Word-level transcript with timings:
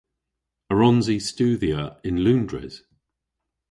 A 0.71 0.73
wrons 0.75 1.07
i 1.15 1.17
studhya 1.27 1.81
yn 2.07 2.17
Loundres? 2.23 2.75